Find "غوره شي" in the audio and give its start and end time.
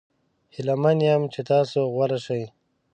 1.93-2.41